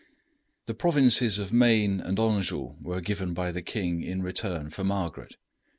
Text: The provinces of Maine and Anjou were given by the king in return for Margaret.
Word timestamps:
The 0.65 0.73
provinces 0.73 1.37
of 1.37 1.53
Maine 1.53 1.99
and 1.99 2.19
Anjou 2.19 2.73
were 2.81 3.01
given 3.01 3.35
by 3.35 3.51
the 3.51 3.61
king 3.61 4.01
in 4.01 4.23
return 4.23 4.71
for 4.71 4.83
Margaret. 4.83 5.35